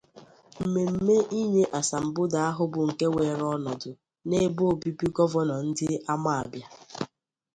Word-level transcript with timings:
Mmemme 0.61 1.15
inye 1.41 1.63
asambodo 1.79 2.37
ahụ 2.49 2.63
bụ 2.71 2.79
nke 2.89 3.05
weere 3.15 3.43
ọnọdụ 3.55 3.91
n'ebe 4.27 4.63
obibi 4.71 5.07
Gọvanọ 5.15 5.55
dị 5.77 5.87
n'Amawbia 5.97 6.67